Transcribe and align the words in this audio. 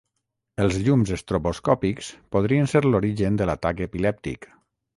Els 0.63 0.77
llums 0.85 1.11
estroboscòpics 1.17 2.09
podrien 2.37 2.73
ser 2.73 2.83
l'origen 2.89 3.41
de 3.43 3.51
l'atac 3.51 3.87
epilèptic. 3.91 4.53